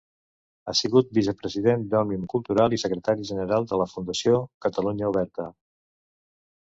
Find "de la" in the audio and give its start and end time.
3.73-3.87